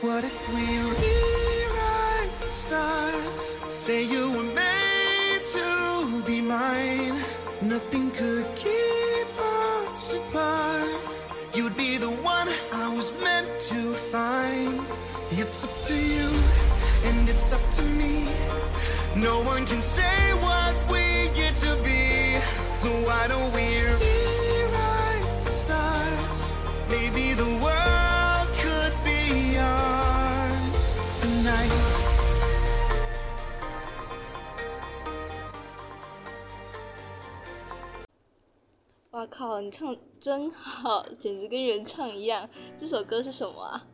[0.00, 3.56] What if we rewrite the stars?
[3.68, 7.20] Say you were made to be mine.
[7.60, 10.88] Nothing could keep us apart.
[11.52, 14.86] You'd be the one I was meant to find.
[15.32, 16.30] It's up to you,
[17.02, 18.28] and it's up to me.
[19.16, 22.38] No one can say what we get to be.
[22.78, 23.77] So why don't we
[39.30, 42.48] 靠，你唱真好，简直跟原唱一样。
[42.80, 43.84] 这首歌是什么啊？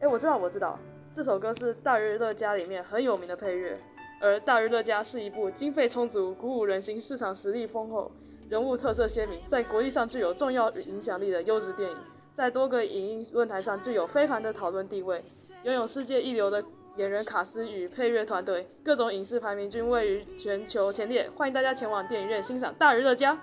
[0.00, 0.78] 哎，我知道，我知道，
[1.14, 3.78] 这首歌是《大日乐家》里面很有名的配乐。
[4.20, 8.10] 而《大日乐家》是一部经费充足、鼓舞人心、市场实力丰厚、
[8.48, 11.96] 人物特色鲜明，在国际上具有重要影响力的优质电影，
[12.34, 15.24] 在多个影音论坛上具有非凡的讨论地位，
[15.64, 16.64] 拥有世界一流的
[16.96, 21.28] 演员卡司与配乐团队，各种影视排名均位于全球前列。
[21.36, 23.34] 欢迎大家前往电影院欣赏《大娱乐家》。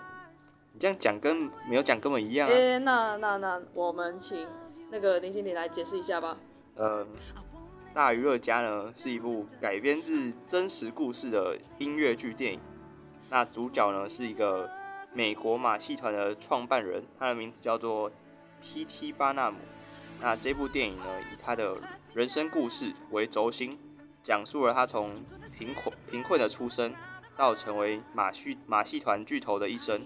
[0.74, 2.52] 你这样讲跟没有讲根本一样啊！
[2.54, 4.46] 哎，那那那，我们请
[4.92, 6.38] 那个林经理来解释一下吧。
[6.76, 7.06] 呃。
[7.96, 12.60] 《大娱乐家》呢是一部改编自真实故事的音乐剧电影。
[13.30, 14.68] 那主角呢是一个
[15.14, 18.12] 美国马戏团的创办人，他的名字叫做
[18.64, 19.12] P.T.
[19.12, 19.58] 巴纳姆。
[20.20, 21.78] 那这部电影呢以他的
[22.16, 23.78] 人生故事为轴心，
[24.24, 25.24] 讲述了他从
[25.56, 26.96] 贫困贫困的出身
[27.38, 30.02] 到成为马戏马戏团巨头的一生。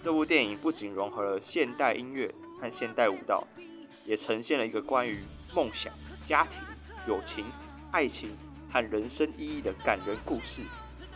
[0.00, 3.46] 这部电影不仅融合了现代音乐和现代舞蹈，
[4.04, 5.18] 也呈现了一个关于
[5.54, 5.92] 梦想、
[6.24, 6.60] 家庭。
[7.08, 7.44] 友情、
[7.92, 8.36] 爱情
[8.68, 10.62] 和人生意义的感人故事，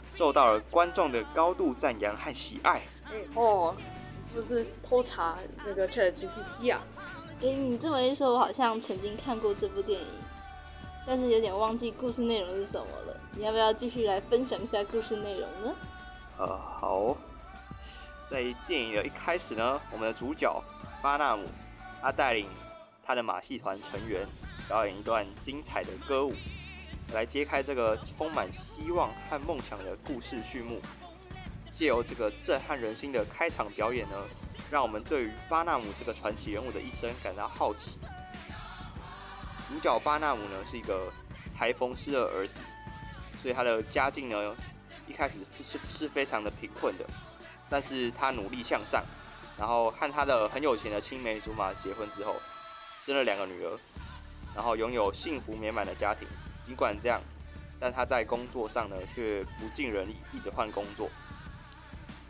[0.09, 2.83] 受到了观众的高度赞扬和喜爱。
[3.07, 3.75] 哎、欸、哦，
[4.33, 5.37] 是不是偷查
[5.67, 6.81] 那个 ChatGPT 啊？
[7.41, 10.07] 哎、欸，你这么一说，我好像曾经看过这部电影，
[11.05, 13.21] 但是有点忘记故事内容是什么了。
[13.37, 15.75] 你要不要继续来分享一下故事内容呢？
[16.39, 17.17] 呃，好。
[18.31, 20.63] 在电影的一开始呢，我们的主角
[21.03, 21.49] 巴纳姆，
[22.01, 22.49] 他带领
[23.03, 24.27] 他的马戏团成员。
[24.69, 26.33] 表演一段精彩的歌舞，
[27.13, 30.81] 来揭开这个充满希望和梦想的故事序幕。
[31.75, 34.15] 借由这个震撼人心的开场表演呢，
[34.71, 37.99] 让我们对于巴纳姆这个传奇人物的一生感到好奇。
[39.69, 41.13] 主角巴纳姆呢是一个
[41.51, 42.61] 裁缝师的儿子，
[43.43, 44.55] 所以他的家境呢
[45.09, 47.05] 一开始是是非常的贫困的，
[47.71, 49.03] 但是他努力向上，
[49.57, 52.37] 然后和他的很有钱的青梅竹马结婚之后，
[53.01, 53.79] 生了两个女儿。
[54.53, 56.27] 然后拥有幸福美满的家庭，
[56.65, 57.23] 尽管这样，
[57.79, 61.09] 但他在工作上呢却不尽人意，一直换工作。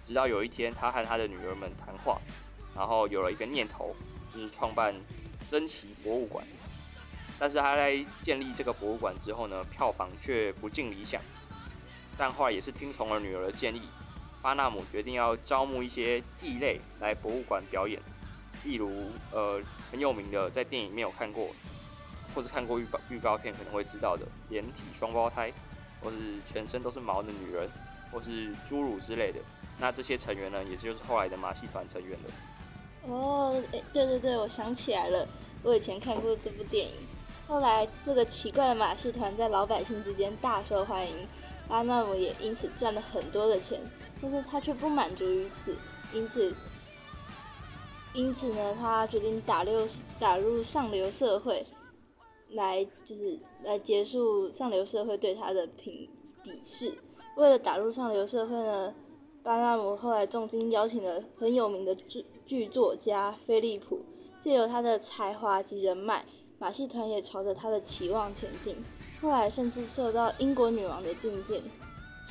[0.03, 2.21] 直到有一天，他和他的女儿们谈话，
[2.77, 3.97] 然后有了一个念头，
[4.34, 4.95] 就是创办
[5.49, 6.47] 珍奇博物馆。
[7.39, 11.22] 但是他在建立这个博物馆之后呢，票房却不尽理想。
[12.19, 13.89] 但后来也是听从了女儿的建议，
[14.43, 18.01] 巴纳姆决定要招募一些异类来博物馆表演，
[18.65, 18.91] 例如
[19.33, 21.49] 呃很有名的，在电影没有看过。
[22.33, 25.53] 或是看过预告预告片可能会知道的连体双胞胎，
[26.01, 27.69] 或是全身都是毛的女人，
[28.12, 29.41] 或是侏儒之类的。
[29.81, 32.31] 那这些成员呢，也就是后来的马戏团成员了。
[33.09, 35.27] 哦，哎，对对对，我想起来了，
[35.65, 36.93] 我以前看过这部电影。
[37.49, 41.27] 后来这个奇怪的马戏团在老百姓之间大受欢迎，
[41.67, 43.81] 巴纳姆也因此赚了很多的钱。
[44.22, 45.76] 但是他却不满足于此，
[46.14, 46.54] 因此，
[48.14, 49.86] 因此呢，他决定打入
[50.19, 51.64] 打入上流社会。
[52.53, 56.09] 来就是来结束上流社会对他的评
[56.44, 56.92] 鄙视。
[57.36, 58.92] 为了打入上流社会呢，
[59.44, 64.00] 巴纳姆后来重金邀请了很有名的剧剧作家菲利普，
[64.42, 66.25] 借由他的才华及人脉，
[66.59, 68.76] 马戏团也朝着他的期望前进。
[69.20, 71.62] 后来甚至受到英国女王的觐见。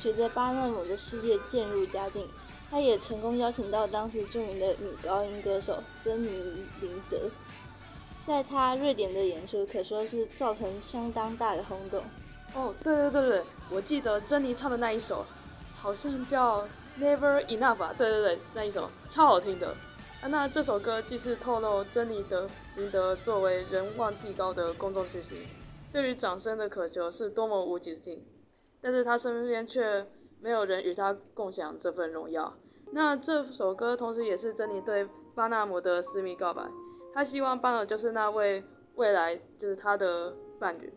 [0.00, 2.26] 随着巴纳姆的事业渐入佳境，
[2.70, 6.28] 他也成功邀请到当时著名的女高音歌手珍妮
[6.80, 7.18] 琳德。
[8.26, 12.02] 在他瑞典的演出可说是造成相当大的轰动。
[12.54, 15.24] 哦，对对对对，我记得珍妮唱的那一首，
[15.76, 16.66] 好像叫
[16.98, 19.74] Never Enough 啊，对对对，那一首超好听的。
[20.20, 25.36] 啊，那这首歌既是透露珍妮德琳德作为人望极高的公众巨星，
[25.92, 28.22] 对于掌声的渴求是多么无止境，
[28.80, 30.06] 但是他身边却
[30.40, 32.54] 没有人与他共享这份荣耀。
[32.92, 36.62] 那这首歌同时也是珍妮对巴纳姆的私密告白。
[37.12, 38.64] 他希望巴纳姆就是那位
[38.96, 40.92] 未来就是他的伴侣，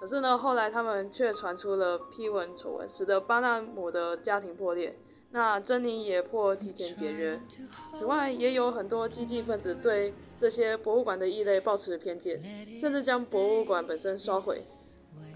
[0.00, 4.96] 可是呢，后来他们却传出了批文丑闻，使得巴纳姆的家庭破裂。
[5.30, 7.40] 那珍妮也破提前解约。
[7.94, 12.40] 此外，也有很多激进分子对这些博物馆的异类抱持偏见，
[12.78, 14.60] 甚至将博物馆本身烧毁。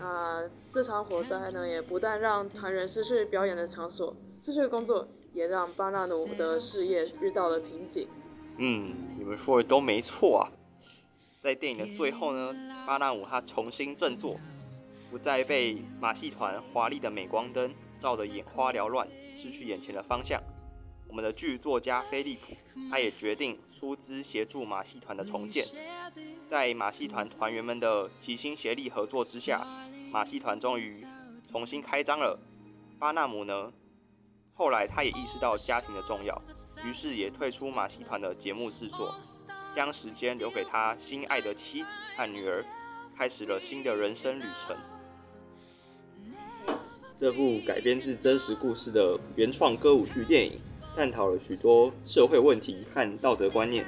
[0.00, 8.08] 啊，这场火灾呢，也不但让团员失去表演的场所，失去工作，也让巴纳努的事业遇到了瓶颈。
[8.58, 10.52] 嗯，你们说的都没错啊。
[11.40, 12.54] 在电影的最后呢，
[12.86, 14.36] 巴纳姆他重新振作，
[15.10, 20.42] 不再被马戏团华丽的镁光灯照得眼花缭乱，失去眼前的方向。
[21.08, 22.54] 我们的剧作家菲利普，
[22.90, 25.66] 他也决定出资协助马戏团的重建。
[26.48, 29.66] 在马戏团团员们的齐心协力合作之下，
[30.10, 31.06] 马戏团终于
[31.52, 32.40] 重新开张了。
[32.98, 33.70] 巴纳姆呢，
[34.54, 36.40] 后来他也意识到家庭的重要，
[36.82, 39.14] 于是也退出马戏团的节目制作，
[39.74, 42.64] 将时间留给他心爱的妻子和女儿，
[43.14, 44.74] 开始了新的人生旅程。
[47.20, 50.58] 这部改编自真实故事的原创歌舞剧电影，
[50.96, 53.84] 探讨了许多社会问题和道德观念。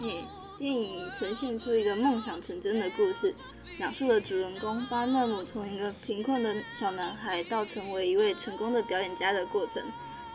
[0.00, 0.24] 嗯，
[0.62, 3.34] 电影呈现出一个梦想成真的故事，
[3.76, 9.82] 讲述了主人公巴纳姆从一个贫困的小男孩到成为一位成功的表演家的过程。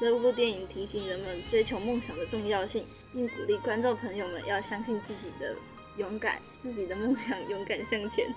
[0.02, 5.56] 这部电影提醒人们追求梦想的重要性，并鼓励观众朋友们要相信自己的
[5.96, 8.28] 勇敢，自己的梦想勇敢向前。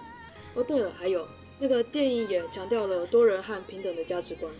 [0.55, 1.27] 哦，对了，还有。
[1.59, 4.53] 那个电影也强调了多人和平等的价值观。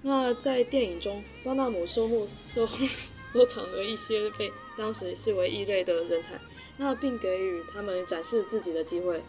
[0.00, 2.64] 那在电影中，巴纳姆收获收
[3.34, 6.34] 收藏了一些被当时视为异类的人才，
[6.78, 9.20] 那并给予他们展示自己的机会。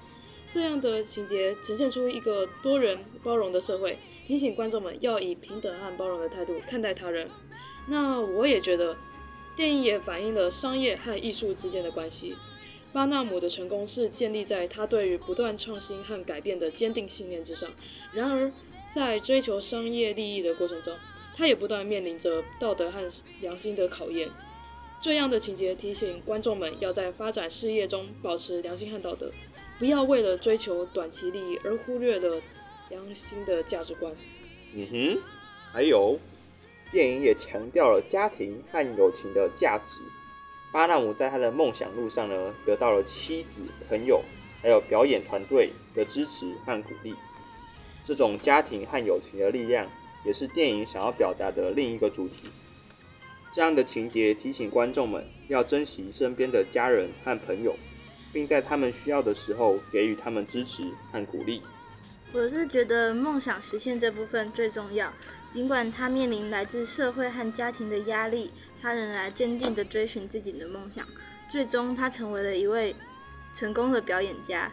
[0.51, 7.29] 这样的情节呈现出一个多元包容的社会，提醒观众们要以平等和包容的态度看待他人。
[7.87, 8.95] 那我也觉得，
[9.55, 12.35] 电影也反映了商业和艺术之间的关系。
[12.91, 17.69] 巴纳姆的成功是建立在他对于不断创新和改变的坚定信念之上。
[18.13, 18.51] 然而，
[18.91, 20.95] 在追求商业利益的过程中，
[21.37, 23.11] 他也不断面临着道德和
[23.41, 24.29] 良心的考验。
[25.01, 29.31] 这样的情节提醒观众们要在发展事业中保持良心和道德，
[29.77, 32.41] 不要为了追求短期利益而忽略了
[32.89, 34.13] 良心的价值观。
[34.73, 35.21] 嗯哼，
[35.71, 36.19] 还有，
[36.91, 40.01] 电影也强调了家庭和友情的价值。
[40.73, 44.21] 巴纳姆在他的梦想路上呢，得到了妻子、朋友，
[44.61, 47.15] 还有表演团队的支持和鼓励。
[48.03, 49.87] 这种家庭和友情的力量，
[50.25, 52.49] 也是电影想要表达的另一个主题。
[53.51, 57.75] 这样的情节提醒观众们要珍惜身边的家人和朋友，
[58.31, 61.61] 并在他们需要的时候给予他们支持和鼓励。
[62.31, 65.11] 我是觉得梦想实现这部分最重要，
[65.51, 68.51] 尽管他面临来自社会和家庭的压力。
[68.81, 71.05] 他仍然坚定地追寻自己的梦想，
[71.51, 72.95] 最终他成为了一位
[73.53, 74.71] 成功的表演家。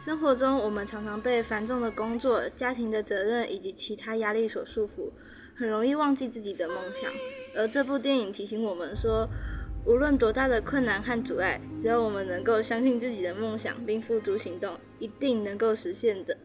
[0.00, 5.10] 生活中，我们常常被繁重的工作、家庭的责任以及其他压力所束缚，
[5.58, 7.10] 很容易忘记自己的梦想。
[7.56, 9.28] 而这部电影提醒我们说，
[9.84, 16.36] 无论多大的困难和阻碍，只要我们能够相信自己的梦想并付诸行动，一定能够实现的。